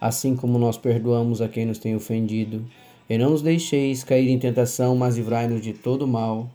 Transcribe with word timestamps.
assim 0.00 0.34
como 0.34 0.58
nós 0.58 0.78
perdoamos 0.78 1.42
a 1.42 1.48
quem 1.48 1.66
nos 1.66 1.78
tem 1.78 1.94
ofendido. 1.94 2.64
E 3.08 3.18
não 3.18 3.30
nos 3.30 3.42
deixeis 3.42 4.02
cair 4.02 4.28
em 4.30 4.38
tentação, 4.38 4.96
mas 4.96 5.16
livrai-nos 5.16 5.60
de 5.60 5.72
todo 5.72 6.06
mal. 6.06 6.48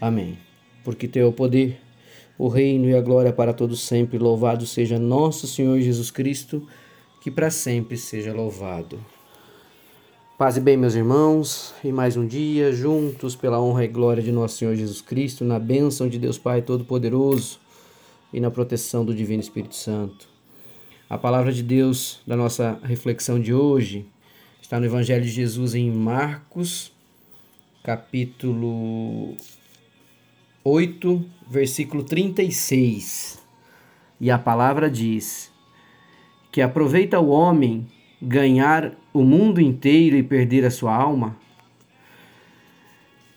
Amém. 0.00 0.38
Porque 0.84 1.08
teu 1.08 1.26
é 1.26 1.28
o 1.28 1.32
poder, 1.32 1.80
o 2.38 2.48
reino 2.48 2.88
e 2.88 2.94
a 2.94 3.00
glória 3.00 3.32
para 3.32 3.52
todos 3.52 3.80
sempre. 3.80 4.18
Louvado 4.18 4.66
seja 4.66 4.98
nosso 4.98 5.46
Senhor 5.46 5.80
Jesus 5.80 6.10
Cristo, 6.10 6.66
que 7.20 7.30
para 7.30 7.50
sempre 7.50 7.96
seja 7.96 8.32
louvado. 8.32 8.98
Paz 10.38 10.58
e 10.58 10.60
bem, 10.60 10.76
meus 10.76 10.94
irmãos, 10.94 11.74
e 11.82 11.90
mais 11.90 12.14
um 12.14 12.26
dia 12.26 12.70
juntos 12.70 13.34
pela 13.34 13.58
honra 13.58 13.86
e 13.86 13.88
glória 13.88 14.22
de 14.22 14.30
nosso 14.30 14.58
Senhor 14.58 14.76
Jesus 14.76 15.00
Cristo, 15.00 15.46
na 15.46 15.58
bênção 15.58 16.10
de 16.10 16.18
Deus 16.18 16.36
Pai 16.36 16.60
Todo-Poderoso 16.60 17.58
e 18.34 18.38
na 18.38 18.50
proteção 18.50 19.02
do 19.02 19.14
Divino 19.14 19.40
Espírito 19.40 19.74
Santo. 19.74 20.35
A 21.08 21.16
palavra 21.16 21.52
de 21.52 21.62
Deus 21.62 22.20
da 22.26 22.36
nossa 22.36 22.80
reflexão 22.82 23.38
de 23.38 23.54
hoje 23.54 24.04
está 24.60 24.80
no 24.80 24.86
Evangelho 24.86 25.22
de 25.22 25.30
Jesus 25.30 25.72
em 25.76 25.88
Marcos, 25.88 26.92
capítulo 27.84 29.36
8, 30.64 31.24
versículo 31.48 32.02
36. 32.02 33.40
E 34.20 34.32
a 34.32 34.36
palavra 34.36 34.90
diz: 34.90 35.52
Que 36.50 36.60
aproveita 36.60 37.20
o 37.20 37.28
homem 37.28 37.86
ganhar 38.20 38.92
o 39.12 39.22
mundo 39.22 39.60
inteiro 39.60 40.16
e 40.16 40.24
perder 40.24 40.64
a 40.64 40.72
sua 40.72 40.92
alma? 40.92 41.36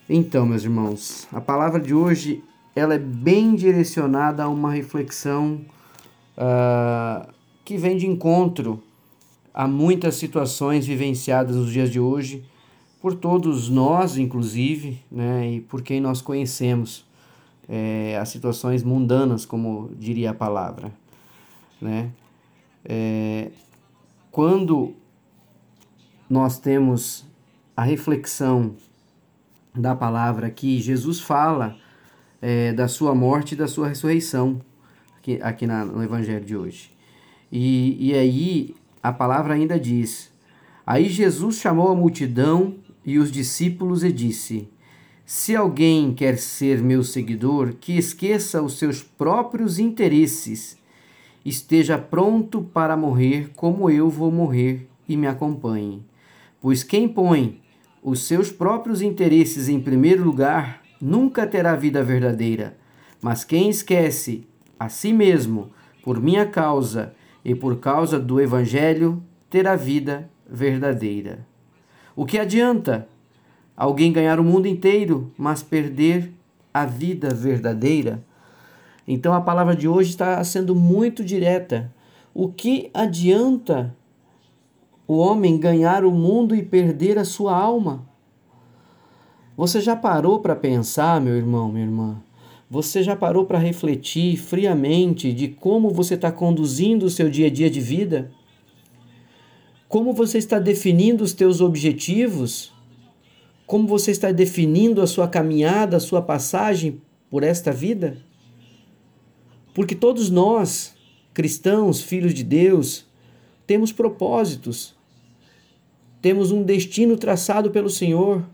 Então, 0.08 0.44
meus 0.44 0.64
irmãos, 0.64 1.28
a 1.32 1.40
palavra 1.40 1.78
de 1.78 1.94
hoje 1.94 2.42
ela 2.74 2.94
é 2.94 2.98
bem 2.98 3.54
direcionada 3.54 4.42
a 4.42 4.48
uma 4.48 4.72
reflexão 4.72 5.64
uh, 6.36 7.39
que 7.70 7.76
vem 7.76 7.96
de 7.96 8.04
encontro 8.04 8.82
a 9.54 9.68
muitas 9.68 10.16
situações 10.16 10.84
vivenciadas 10.84 11.54
nos 11.54 11.70
dias 11.70 11.88
de 11.88 12.00
hoje, 12.00 12.44
por 13.00 13.14
todos 13.14 13.68
nós, 13.68 14.18
inclusive, 14.18 15.00
né, 15.08 15.52
e 15.52 15.60
por 15.60 15.80
quem 15.80 16.00
nós 16.00 16.20
conhecemos 16.20 17.06
é, 17.68 18.18
as 18.20 18.28
situações 18.28 18.82
mundanas, 18.82 19.46
como 19.46 19.88
diria 19.96 20.30
a 20.30 20.34
palavra. 20.34 20.90
Né? 21.80 22.10
É, 22.84 23.52
quando 24.32 24.92
nós 26.28 26.58
temos 26.58 27.24
a 27.76 27.84
reflexão 27.84 28.74
da 29.72 29.94
palavra 29.94 30.50
que 30.50 30.80
Jesus 30.80 31.20
fala 31.20 31.76
é, 32.42 32.72
da 32.72 32.88
sua 32.88 33.14
morte 33.14 33.52
e 33.52 33.56
da 33.56 33.68
sua 33.68 33.86
ressurreição, 33.86 34.60
aqui, 35.18 35.38
aqui 35.40 35.68
na, 35.68 35.84
no 35.84 36.02
Evangelho 36.02 36.44
de 36.44 36.56
hoje. 36.56 36.98
E, 37.50 37.96
e 38.10 38.14
aí 38.14 38.74
a 39.02 39.12
palavra 39.12 39.54
ainda 39.54 39.78
diz: 39.78 40.30
Aí 40.86 41.08
Jesus 41.08 41.56
chamou 41.56 41.88
a 41.88 41.94
multidão 41.94 42.74
e 43.04 43.18
os 43.18 43.30
discípulos 43.30 44.04
e 44.04 44.12
disse: 44.12 44.68
Se 45.24 45.56
alguém 45.56 46.12
quer 46.12 46.38
ser 46.38 46.82
meu 46.82 47.02
seguidor, 47.02 47.74
que 47.80 47.96
esqueça 47.96 48.62
os 48.62 48.78
seus 48.78 49.02
próprios 49.02 49.78
interesses, 49.78 50.78
esteja 51.44 51.98
pronto 51.98 52.62
para 52.62 52.96
morrer 52.96 53.50
como 53.56 53.90
eu 53.90 54.08
vou 54.08 54.30
morrer 54.30 54.88
e 55.08 55.16
me 55.16 55.26
acompanhe. 55.26 56.04
Pois 56.60 56.82
quem 56.82 57.08
põe 57.08 57.60
os 58.02 58.26
seus 58.26 58.50
próprios 58.50 59.02
interesses 59.02 59.68
em 59.68 59.80
primeiro 59.80 60.24
lugar 60.24 60.82
nunca 61.00 61.46
terá 61.46 61.74
vida 61.74 62.02
verdadeira, 62.02 62.76
mas 63.20 63.44
quem 63.44 63.68
esquece 63.70 64.46
a 64.78 64.88
si 64.88 65.12
mesmo 65.12 65.70
por 66.02 66.20
minha 66.20 66.46
causa 66.46 67.14
e 67.44 67.54
por 67.54 67.78
causa 67.78 68.18
do 68.18 68.40
Evangelho 68.40 69.22
ter 69.48 69.66
a 69.66 69.76
vida 69.76 70.28
verdadeira. 70.48 71.46
O 72.14 72.26
que 72.26 72.38
adianta 72.38 73.08
alguém 73.76 74.12
ganhar 74.12 74.38
o 74.38 74.44
mundo 74.44 74.66
inteiro, 74.66 75.32
mas 75.38 75.62
perder 75.62 76.32
a 76.72 76.84
vida 76.84 77.32
verdadeira? 77.34 78.22
Então 79.06 79.32
a 79.32 79.40
palavra 79.40 79.74
de 79.74 79.88
hoje 79.88 80.10
está 80.10 80.42
sendo 80.44 80.74
muito 80.74 81.24
direta. 81.24 81.92
O 82.32 82.48
que 82.48 82.90
adianta 82.94 83.94
o 85.06 85.16
homem 85.16 85.58
ganhar 85.58 86.04
o 86.04 86.12
mundo 86.12 86.54
e 86.54 86.62
perder 86.62 87.18
a 87.18 87.24
sua 87.24 87.56
alma? 87.56 88.06
Você 89.56 89.80
já 89.80 89.96
parou 89.96 90.40
para 90.40 90.54
pensar, 90.54 91.20
meu 91.20 91.36
irmão, 91.36 91.70
minha 91.70 91.84
irmã? 91.84 92.16
Você 92.70 93.02
já 93.02 93.16
parou 93.16 93.46
para 93.46 93.58
refletir 93.58 94.36
friamente 94.36 95.32
de 95.32 95.48
como 95.48 95.90
você 95.90 96.14
está 96.14 96.30
conduzindo 96.30 97.04
o 97.04 97.10
seu 97.10 97.28
dia 97.28 97.48
a 97.48 97.50
dia 97.50 97.68
de 97.68 97.80
vida? 97.80 98.30
Como 99.88 100.12
você 100.12 100.38
está 100.38 100.60
definindo 100.60 101.24
os 101.24 101.32
teus 101.32 101.60
objetivos? 101.60 102.72
Como 103.66 103.88
você 103.88 104.12
está 104.12 104.30
definindo 104.30 105.02
a 105.02 105.06
sua 105.08 105.26
caminhada, 105.26 105.96
a 105.96 106.00
sua 106.00 106.22
passagem 106.22 107.02
por 107.28 107.42
esta 107.42 107.72
vida? 107.72 108.18
Porque 109.74 109.96
todos 109.96 110.30
nós, 110.30 110.94
cristãos, 111.34 112.00
filhos 112.00 112.32
de 112.32 112.44
Deus, 112.44 113.04
temos 113.66 113.90
propósitos, 113.90 114.94
temos 116.22 116.52
um 116.52 116.62
destino 116.62 117.16
traçado 117.16 117.72
pelo 117.72 117.90
Senhor 117.90 118.48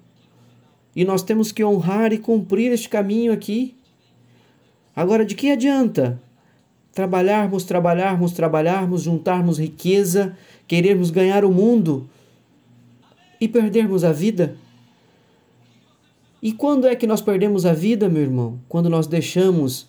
e 0.95 1.05
nós 1.05 1.23
temos 1.23 1.53
que 1.53 1.63
honrar 1.63 2.15
e 2.15 2.19
cumprir 2.19 2.73
este 2.73 2.89
caminho 2.89 3.31
aqui. 3.31 3.76
Agora, 4.97 5.27
de 5.27 5.35
que 5.35 5.51
adianta 5.51 6.19
trabalharmos, 6.95 7.65
trabalharmos, 7.65 8.33
trabalharmos, 8.33 9.03
juntarmos 9.03 9.59
riqueza, 9.59 10.35
querermos 10.67 11.11
ganhar 11.11 11.45
o 11.45 11.53
mundo 11.53 12.09
e 13.39 13.47
perdermos 13.47 14.03
a 14.03 14.13
vida? 14.13 14.57
E 16.43 16.51
quando 16.51 16.87
é 16.87 16.97
que 16.97 17.07
nós 17.07 17.21
perdemos 17.21 17.67
a 17.67 17.75
vida, 17.75 18.09
meu 18.09 18.23
irmão? 18.23 18.59
Quando 18.71 18.89
nós 18.89 19.07
deixamos 19.07 19.87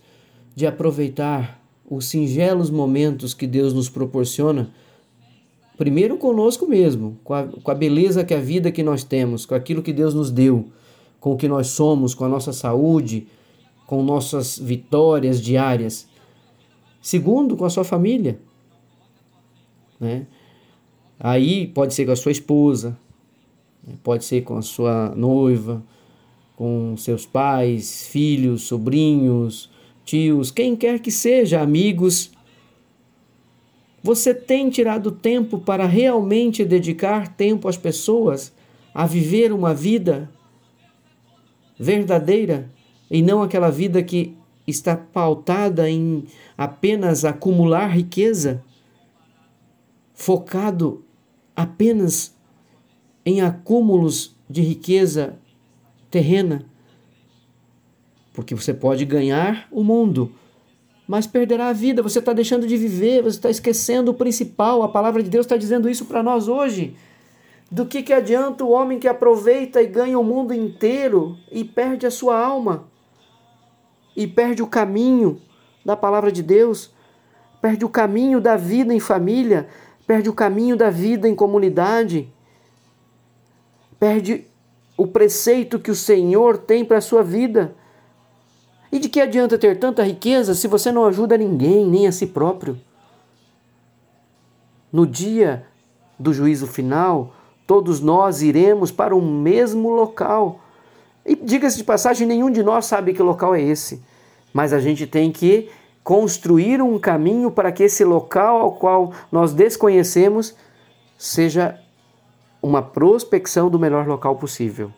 de 0.54 0.68
aproveitar 0.68 1.64
os 1.90 2.08
singelos 2.08 2.70
momentos 2.70 3.34
que 3.34 3.48
Deus 3.48 3.74
nos 3.74 3.90
proporciona, 3.90 4.70
primeiro 5.78 6.18
conosco 6.18 6.68
mesmo, 6.68 7.18
com 7.24 7.34
a, 7.34 7.44
com 7.44 7.72
a 7.72 7.76
beleza 7.76 8.26
que 8.26 8.34
a 8.34 8.40
vida 8.42 8.72
que 8.72 8.84
nós 8.84 9.06
temos, 9.06 9.46
com 9.46 9.56
aquilo 9.56 9.82
que 9.82 9.94
Deus 9.94 10.14
nos 10.14 10.32
deu, 10.32 10.66
com 11.20 11.32
o 11.32 11.38
que 11.38 11.48
nós 11.48 11.68
somos, 11.68 12.14
com 12.14 12.26
a 12.26 12.30
nossa 12.30 12.52
saúde, 12.52 13.28
com 13.88 14.04
nossas 14.04 14.60
vitórias 14.60 15.42
diárias. 15.42 16.08
Segundo, 17.02 17.56
com 17.56 17.64
a 17.64 17.70
sua 17.70 17.86
família. 17.86 18.38
Né? 19.98 20.28
Aí 21.18 21.68
pode 21.68 21.94
ser 21.94 22.06
com 22.06 22.12
a 22.12 22.16
sua 22.16 22.34
esposa, 22.34 23.00
né? 23.82 23.96
pode 24.04 24.26
ser 24.26 24.44
com 24.44 24.58
a 24.58 24.62
sua 24.62 25.16
noiva, 25.16 25.82
com 26.58 26.96
seus 26.98 27.26
pais, 27.26 28.08
filhos, 28.08 28.64
sobrinhos, 28.64 29.72
tios, 30.04 30.52
quem 30.52 30.76
quer 30.76 31.00
que 31.00 31.10
seja, 31.10 31.62
amigos. 31.62 32.30
Você 34.04 34.34
tem 34.34 34.70
tirado 34.70 35.12
tempo 35.12 35.60
para 35.60 35.86
realmente 35.86 36.66
dedicar 36.66 37.36
tempo 37.36 37.70
às 37.70 37.78
pessoas, 37.78 38.54
a 38.94 39.06
viver 39.06 39.54
uma 39.54 39.74
vida 39.74 40.30
verdadeira? 41.80 42.70
E 43.10 43.22
não 43.22 43.42
aquela 43.42 43.70
vida 43.70 44.04
que 44.04 44.36
está 44.66 44.96
pautada 44.96 45.90
em 45.90 46.26
apenas 46.58 47.24
acumular 47.24 47.88
riqueza, 47.88 48.64
focado 50.14 51.06
apenas 51.56 52.36
em 53.26 53.42
acúmulos 53.42 54.36
de 54.50 54.62
riqueza 54.62 55.38
terrena. 56.12 56.66
Porque 58.34 58.54
você 58.54 58.74
pode 58.74 59.06
ganhar 59.06 59.68
o 59.72 59.84
mundo, 59.84 60.32
mas 61.08 61.26
perderá 61.26 61.70
a 61.70 61.74
vida. 61.74 62.04
Você 62.04 62.20
está 62.20 62.34
deixando 62.34 62.68
de 62.68 62.78
viver, 62.78 63.24
você 63.24 63.38
está 63.38 63.50
esquecendo 63.50 64.12
o 64.12 64.14
principal. 64.14 64.84
A 64.84 64.90
palavra 64.90 65.24
de 65.24 65.30
Deus 65.30 65.46
está 65.46 65.58
dizendo 65.58 65.90
isso 65.90 66.06
para 66.06 66.22
nós 66.22 66.48
hoje. 66.48 66.96
Do 67.70 67.86
que, 67.86 68.02
que 68.02 68.14
adianta 68.14 68.64
o 68.64 68.72
homem 68.72 69.00
que 69.00 69.08
aproveita 69.08 69.82
e 69.82 69.88
ganha 69.88 70.18
o 70.18 70.24
mundo 70.24 70.54
inteiro 70.54 71.38
e 71.52 71.64
perde 71.64 72.06
a 72.06 72.12
sua 72.12 72.40
alma? 72.40 72.88
E 74.18 74.26
perde 74.26 74.64
o 74.64 74.68
caminho 74.68 75.40
da 75.86 75.96
palavra 75.96 76.32
de 76.32 76.42
Deus, 76.42 76.92
perde 77.62 77.86
o 77.86 77.90
caminho 77.90 78.42
da 78.42 78.58
vida 78.58 78.92
em 78.92 79.00
família, 79.00 79.68
perde 80.08 80.28
o 80.28 80.34
caminho 80.34 80.76
da 80.76 80.90
vida 80.90 81.30
em 81.30 81.36
comunidade. 81.36 82.34
perde 84.00 84.46
o 84.96 85.08
preceito 85.08 85.80
que 85.80 85.92
o 85.92 85.96
Senhor 85.96 86.58
tem 86.58 86.84
para 86.84 86.98
a 86.98 87.02
sua 87.02 87.24
vida. 87.24 87.76
E 88.92 89.00
de 89.00 89.10
que 89.10 89.20
adianta 89.20 89.58
ter 89.58 89.78
tanta 89.78 90.04
riqueza 90.04 90.56
se 90.56 90.68
você 90.68 90.92
não 90.92 91.06
ajuda 91.06 91.38
ninguém, 91.38 91.86
nem 91.88 92.08
a 92.08 92.12
si 92.12 92.28
próprio? 92.28 92.80
No 94.92 95.06
dia 95.06 95.66
do 96.18 96.34
juízo 96.34 96.68
final, 96.68 97.34
todos 97.66 98.00
nós 98.00 98.42
iremos 98.42 98.92
para 98.92 99.16
o 99.16 99.22
mesmo 99.22 99.90
local. 99.90 100.62
E 101.28 101.36
diga-se 101.36 101.78
de 101.78 101.84
passagem, 101.84 102.26
nenhum 102.26 102.50
de 102.50 102.64
nós 102.64 102.86
sabe 102.86 103.14
que 103.14 103.22
local 103.22 103.54
é 103.54 103.62
esse. 103.62 104.02
Mas 104.54 104.72
a 104.72 104.80
gente 104.80 105.06
tem 105.06 105.30
que 105.30 105.70
construir 106.04 106.82
um 106.82 106.98
caminho 106.98 107.52
para 107.52 107.70
que 107.70 107.84
esse 107.84 108.06
local 108.06 108.62
ao 108.62 108.72
qual 108.72 109.12
nós 109.30 109.54
desconhecemos 109.54 110.56
seja 111.18 111.78
uma 112.62 112.82
prospecção 112.82 113.70
do 113.70 113.78
melhor 113.78 114.08
local 114.08 114.38
possível. 114.38 114.90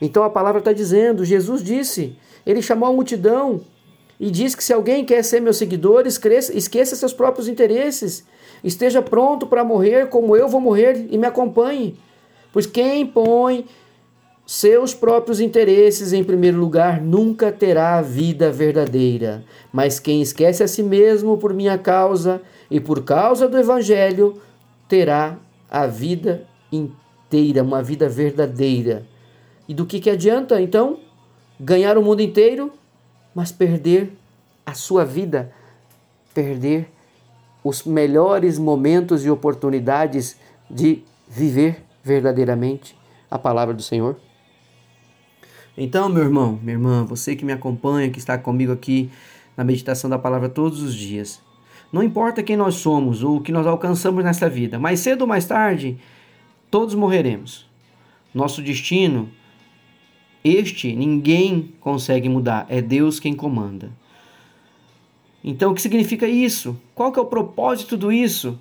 Então 0.00 0.24
a 0.24 0.30
palavra 0.30 0.58
está 0.58 0.72
dizendo, 0.72 1.24
Jesus 1.24 1.62
disse, 1.62 2.18
ele 2.44 2.60
chamou 2.60 2.88
a 2.88 2.92
multidão 2.92 3.60
e 4.18 4.30
disse 4.30 4.56
que 4.56 4.64
se 4.64 4.72
alguém 4.72 5.04
quer 5.04 5.22
ser 5.22 5.40
meu 5.40 5.52
seguidor, 5.52 6.04
esqueça 6.06 6.96
seus 6.96 7.12
próprios 7.12 7.46
interesses, 7.46 8.26
esteja 8.64 9.00
pronto 9.00 9.46
para 9.46 9.62
morrer 9.62 10.08
como 10.08 10.34
eu 10.34 10.48
vou 10.48 10.60
morrer 10.60 11.06
e 11.10 11.16
me 11.16 11.26
acompanhe. 11.26 11.96
Pois 12.52 12.66
quem 12.66 13.06
põe 13.06 13.66
seus 14.50 14.94
próprios 14.94 15.40
interesses 15.40 16.14
em 16.14 16.24
primeiro 16.24 16.58
lugar 16.58 17.02
nunca 17.02 17.52
terá 17.52 17.98
a 17.98 18.02
vida 18.02 18.50
verdadeira. 18.50 19.44
Mas 19.70 20.00
quem 20.00 20.22
esquece 20.22 20.62
a 20.62 20.66
si 20.66 20.82
mesmo 20.82 21.36
por 21.36 21.52
minha 21.52 21.76
causa 21.76 22.40
e 22.70 22.80
por 22.80 23.04
causa 23.04 23.46
do 23.46 23.58
Evangelho 23.58 24.40
terá 24.88 25.36
a 25.70 25.86
vida 25.86 26.46
inteira, 26.72 27.62
uma 27.62 27.82
vida 27.82 28.08
verdadeira. 28.08 29.06
E 29.68 29.74
do 29.74 29.84
que, 29.84 30.00
que 30.00 30.08
adianta 30.08 30.58
então 30.62 30.98
ganhar 31.60 31.98
o 31.98 32.02
mundo 32.02 32.22
inteiro, 32.22 32.72
mas 33.34 33.52
perder 33.52 34.14
a 34.64 34.72
sua 34.72 35.04
vida, 35.04 35.52
perder 36.32 36.88
os 37.62 37.84
melhores 37.84 38.58
momentos 38.58 39.26
e 39.26 39.30
oportunidades 39.30 40.38
de 40.70 41.02
viver 41.28 41.84
verdadeiramente 42.02 42.96
a 43.30 43.38
palavra 43.38 43.74
do 43.74 43.82
Senhor? 43.82 44.16
Então, 45.80 46.08
meu 46.08 46.24
irmão, 46.24 46.58
minha 46.60 46.74
irmã, 46.74 47.04
você 47.04 47.36
que 47.36 47.44
me 47.44 47.52
acompanha, 47.52 48.10
que 48.10 48.18
está 48.18 48.36
comigo 48.36 48.72
aqui 48.72 49.08
na 49.56 49.62
meditação 49.62 50.10
da 50.10 50.18
palavra 50.18 50.48
todos 50.48 50.82
os 50.82 50.92
dias, 50.92 51.40
não 51.92 52.02
importa 52.02 52.42
quem 52.42 52.56
nós 52.56 52.74
somos 52.74 53.22
ou 53.22 53.36
o 53.36 53.40
que 53.40 53.52
nós 53.52 53.64
alcançamos 53.64 54.24
nessa 54.24 54.50
vida, 54.50 54.76
mais 54.76 54.98
cedo 54.98 55.20
ou 55.22 55.28
mais 55.28 55.46
tarde, 55.46 55.96
todos 56.68 56.96
morreremos. 56.96 57.64
Nosso 58.34 58.60
destino, 58.60 59.30
este 60.42 60.96
ninguém 60.96 61.72
consegue 61.78 62.28
mudar, 62.28 62.66
é 62.68 62.82
Deus 62.82 63.20
quem 63.20 63.32
comanda. 63.32 63.92
Então, 65.44 65.70
o 65.70 65.74
que 65.76 65.80
significa 65.80 66.26
isso? 66.26 66.76
Qual 66.92 67.12
que 67.12 67.20
é 67.20 67.22
o 67.22 67.26
propósito 67.26 67.84
de 67.84 67.90
tudo 67.90 68.10
isso? 68.10 68.58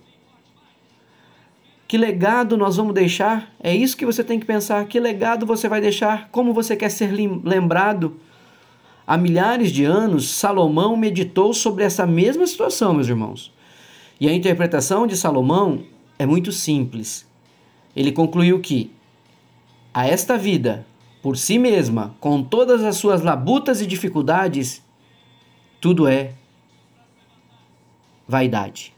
Que 1.88 1.98
legado 1.98 2.58
nós 2.58 2.76
vamos 2.76 2.94
deixar? 2.94 3.54
É 3.64 3.74
isso 3.74 3.96
que 3.96 4.06
você 4.06 4.24
tem 4.24 4.40
que 4.40 4.46
pensar. 4.46 4.86
Que 4.86 5.00
legado 5.00 5.46
você 5.46 5.70
vai 5.70 5.80
deixar? 5.80 6.30
Como 6.32 6.54
você 6.54 6.76
quer 6.76 6.90
ser 6.90 7.12
lembrado? 7.12 8.20
Há 9.06 9.18
milhares 9.18 9.72
de 9.72 9.86
anos, 9.86 10.30
Salomão 10.30 10.98
meditou 10.98 11.54
sobre 11.54 11.86
essa 11.86 12.06
mesma 12.06 12.46
situação, 12.46 12.94
meus 12.94 13.08
irmãos. 13.08 13.54
E 14.20 14.28
a 14.28 14.34
interpretação 14.34 15.08
de 15.08 15.16
Salomão 15.16 15.84
é 16.20 16.26
muito 16.26 16.52
simples. 16.52 17.26
Ele 17.96 18.12
concluiu 18.12 18.60
que 18.60 18.92
a 19.94 20.06
esta 20.06 20.38
vida, 20.38 20.86
por 21.22 21.38
si 21.38 21.58
mesma, 21.58 22.16
com 22.20 22.44
todas 22.44 22.84
as 22.84 22.98
suas 22.98 23.22
labutas 23.22 23.82
e 23.82 23.88
dificuldades, 23.88 24.84
tudo 25.80 26.06
é 26.06 26.34
vaidade. 28.28 28.97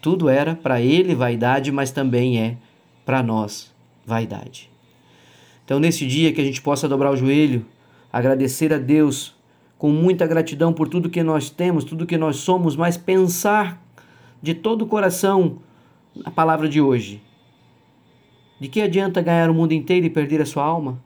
Tudo 0.00 0.28
era 0.28 0.54
para 0.54 0.80
ele 0.80 1.14
vaidade, 1.14 1.72
mas 1.72 1.90
também 1.90 2.40
é 2.40 2.56
para 3.04 3.22
nós 3.22 3.74
vaidade. 4.06 4.70
Então, 5.64 5.78
nesse 5.78 6.06
dia 6.06 6.32
que 6.32 6.40
a 6.40 6.44
gente 6.44 6.62
possa 6.62 6.88
dobrar 6.88 7.10
o 7.10 7.16
joelho, 7.16 7.66
agradecer 8.12 8.72
a 8.72 8.78
Deus 8.78 9.36
com 9.76 9.90
muita 9.90 10.26
gratidão 10.26 10.72
por 10.72 10.88
tudo 10.88 11.10
que 11.10 11.22
nós 11.22 11.50
temos, 11.50 11.84
tudo 11.84 12.06
que 12.06 12.16
nós 12.16 12.36
somos, 12.36 12.74
mas 12.74 12.96
pensar 12.96 13.82
de 14.42 14.54
todo 14.54 14.82
o 14.82 14.86
coração 14.86 15.58
a 16.24 16.30
palavra 16.30 16.68
de 16.68 16.80
hoje. 16.80 17.22
De 18.60 18.68
que 18.68 18.80
adianta 18.80 19.22
ganhar 19.22 19.50
o 19.50 19.54
mundo 19.54 19.72
inteiro 19.72 20.06
e 20.06 20.10
perder 20.10 20.40
a 20.40 20.46
sua 20.46 20.64
alma? 20.64 20.98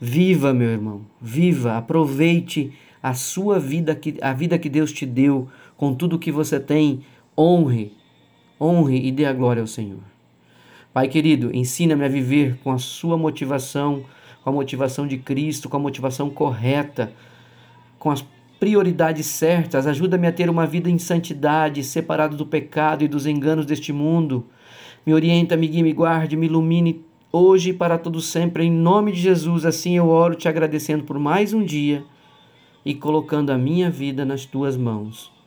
Viva, 0.00 0.54
meu 0.54 0.68
irmão, 0.68 1.02
viva, 1.20 1.76
aproveite 1.76 2.72
a 3.02 3.14
sua 3.14 3.58
vida, 3.58 3.98
a 4.22 4.32
vida 4.32 4.58
que 4.58 4.68
Deus 4.68 4.92
te 4.92 5.04
deu, 5.04 5.48
com 5.76 5.94
tudo 5.94 6.18
que 6.18 6.32
você 6.32 6.58
tem, 6.58 7.00
honre, 7.38 7.92
honre 8.60 9.06
e 9.06 9.12
dê 9.12 9.24
a 9.24 9.32
glória 9.32 9.60
ao 9.60 9.66
Senhor. 9.68 10.02
Pai 10.92 11.06
querido, 11.06 11.54
ensina-me 11.54 12.04
a 12.04 12.08
viver 12.08 12.58
com 12.64 12.72
a 12.72 12.78
sua 12.78 13.16
motivação, 13.16 14.04
com 14.42 14.50
a 14.50 14.52
motivação 14.52 15.06
de 15.06 15.16
Cristo, 15.16 15.68
com 15.68 15.76
a 15.76 15.80
motivação 15.80 16.28
correta, 16.28 17.12
com 17.96 18.10
as 18.10 18.26
prioridades 18.58 19.26
certas. 19.26 19.86
Ajuda-me 19.86 20.26
a 20.26 20.32
ter 20.32 20.50
uma 20.50 20.66
vida 20.66 20.90
em 20.90 20.98
santidade, 20.98 21.84
separado 21.84 22.36
do 22.36 22.44
pecado 22.44 23.04
e 23.04 23.08
dos 23.08 23.26
enganos 23.26 23.64
deste 23.64 23.92
mundo. 23.92 24.44
Me 25.06 25.14
orienta, 25.14 25.56
me 25.56 25.68
guie, 25.68 25.84
me 25.84 25.92
guarde, 25.92 26.36
me 26.36 26.46
ilumine 26.46 27.04
hoje 27.30 27.70
e 27.70 27.74
para 27.74 27.96
todo 27.96 28.20
sempre, 28.20 28.64
em 28.64 28.72
nome 28.72 29.12
de 29.12 29.20
Jesus. 29.20 29.64
Assim 29.64 29.96
eu 29.96 30.08
oro 30.08 30.34
te 30.34 30.48
agradecendo 30.48 31.04
por 31.04 31.18
mais 31.20 31.52
um 31.52 31.62
dia 31.62 32.02
e 32.84 32.94
colocando 32.94 33.50
a 33.50 33.58
minha 33.58 33.88
vida 33.88 34.24
nas 34.24 34.44
tuas 34.44 34.76
mãos 34.76 35.37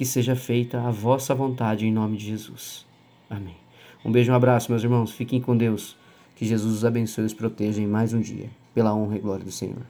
que 0.00 0.06
seja 0.06 0.34
feita 0.34 0.80
a 0.80 0.90
vossa 0.90 1.34
vontade 1.34 1.86
em 1.86 1.92
nome 1.92 2.16
de 2.16 2.24
Jesus. 2.24 2.86
Amém. 3.28 3.56
Um 4.02 4.10
beijo, 4.10 4.32
um 4.32 4.34
abraço, 4.34 4.72
meus 4.72 4.82
irmãos. 4.82 5.10
Fiquem 5.10 5.42
com 5.42 5.54
Deus. 5.54 5.94
Que 6.34 6.46
Jesus 6.46 6.72
os 6.76 6.86
abençoe 6.86 7.24
e 7.24 7.26
os 7.26 7.34
proteja 7.34 7.82
em 7.82 7.86
mais 7.86 8.14
um 8.14 8.20
dia, 8.22 8.48
pela 8.72 8.94
honra 8.94 9.16
e 9.16 9.20
glória 9.20 9.44
do 9.44 9.52
Senhor. 9.52 9.82